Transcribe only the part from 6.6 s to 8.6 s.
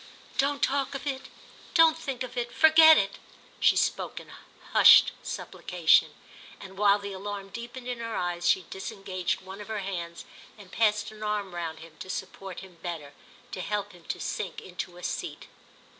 while the alarm deepened in her eyes